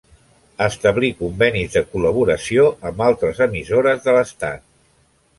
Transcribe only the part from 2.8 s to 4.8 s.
amb altres emissores de l'estat.